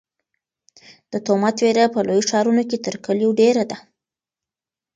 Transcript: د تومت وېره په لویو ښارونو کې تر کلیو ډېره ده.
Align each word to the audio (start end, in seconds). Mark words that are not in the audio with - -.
د 1.11 1.13
تومت 1.27 1.55
وېره 1.63 1.85
په 1.93 1.99
لویو 2.07 2.27
ښارونو 2.29 2.63
کې 2.69 2.77
تر 2.85 2.95
کلیو 3.05 3.31
ډېره 3.39 3.63
ده. 3.71 3.77